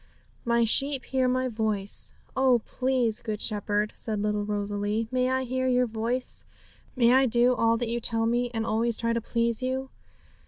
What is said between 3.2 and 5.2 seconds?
Shepherd, said little Rosalie,